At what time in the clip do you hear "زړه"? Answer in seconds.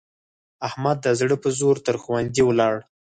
1.19-1.35